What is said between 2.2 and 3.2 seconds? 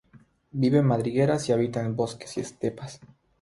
y estepas.